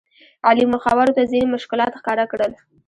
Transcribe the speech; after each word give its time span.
علي 0.47 0.65
مخورو 0.73 1.15
ته 1.17 1.23
ځینې 1.31 1.45
مشکلات 1.55 1.91
ښکاره 1.99 2.25
کړل. 2.31 2.51